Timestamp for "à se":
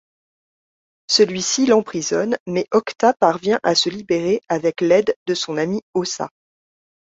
3.61-3.89